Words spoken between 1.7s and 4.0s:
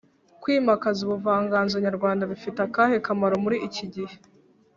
nyarwanda bifite akahe kamaro muri iki